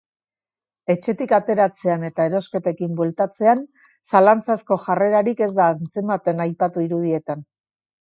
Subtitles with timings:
[0.93, 3.63] Etxetik ateratzean eta erosketekin bueltatzean,
[4.15, 7.51] zalantzazko jarrerarik ez da antzematen aipatu irudietan.